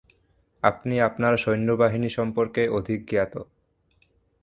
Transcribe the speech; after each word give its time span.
আপনি 0.63 0.95
আপনার 0.99 1.33
সৈন্য 1.37 1.69
বাহিনী 1.73 2.09
সম্পর্কে 2.09 2.61
অধিক 2.69 2.99
জ্ঞাত। 3.09 3.33